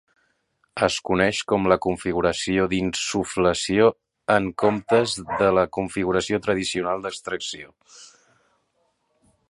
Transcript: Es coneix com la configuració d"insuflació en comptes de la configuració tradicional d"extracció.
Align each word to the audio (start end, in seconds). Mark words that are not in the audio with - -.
Es 0.85 0.95
coneix 1.09 1.41
com 1.51 1.67
la 1.71 1.77
configuració 1.85 2.65
d"insuflació 2.71 3.91
en 4.39 4.49
comptes 4.65 5.15
de 5.43 5.53
la 5.59 5.69
configuració 5.81 6.41
tradicional 6.47 7.05
d"extracció. 7.05 7.73